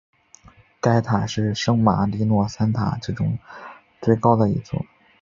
[0.79, 3.37] 该塔是圣马利诺三塔之中
[4.01, 4.83] 最高的一座。